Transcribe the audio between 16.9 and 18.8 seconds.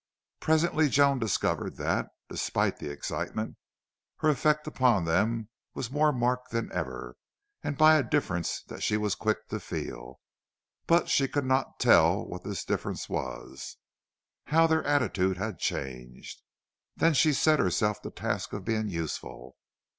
Then she set herself the task of